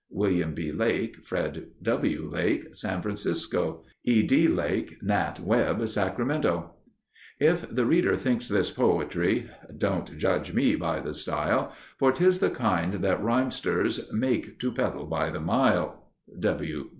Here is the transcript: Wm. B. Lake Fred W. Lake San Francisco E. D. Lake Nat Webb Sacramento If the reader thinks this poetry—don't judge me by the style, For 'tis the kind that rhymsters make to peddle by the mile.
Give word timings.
Wm. 0.09 0.55
B. 0.55 0.71
Lake 0.71 1.17
Fred 1.17 1.67
W. 1.83 2.27
Lake 2.27 2.73
San 2.75 3.03
Francisco 3.03 3.83
E. 4.03 4.23
D. 4.23 4.47
Lake 4.47 4.95
Nat 5.03 5.39
Webb 5.39 5.87
Sacramento 5.87 6.71
If 7.39 7.69
the 7.69 7.85
reader 7.85 8.15
thinks 8.17 8.47
this 8.47 8.71
poetry—don't 8.71 10.17
judge 10.17 10.53
me 10.55 10.75
by 10.75 11.01
the 11.01 11.13
style, 11.13 11.71
For 11.99 12.11
'tis 12.11 12.39
the 12.39 12.49
kind 12.49 12.93
that 12.95 13.21
rhymsters 13.21 14.11
make 14.11 14.57
to 14.59 14.71
peddle 14.71 15.05
by 15.05 15.29
the 15.29 15.39
mile. 15.39 16.09